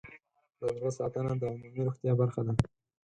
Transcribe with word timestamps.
د 0.59 0.61
زړه 0.75 0.89
ساتنه 0.97 1.33
د 1.37 1.43
عمومي 1.51 1.79
روغتیا 1.87 2.13
برخه 2.21 2.41
ده. 2.45 2.53